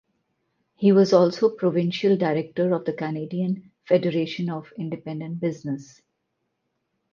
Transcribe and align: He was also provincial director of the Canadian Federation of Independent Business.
He 0.77 0.91
was 0.91 1.13
also 1.13 1.47
provincial 1.47 2.17
director 2.17 2.73
of 2.73 2.85
the 2.85 2.93
Canadian 2.93 3.69
Federation 3.85 4.49
of 4.49 4.73
Independent 4.75 5.39
Business. 5.39 6.01